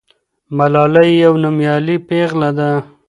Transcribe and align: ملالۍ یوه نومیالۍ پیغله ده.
ملالۍ 0.57 1.09
یوه 1.23 1.37
نومیالۍ 1.43 1.97
پیغله 2.09 2.49
ده. 2.57 2.69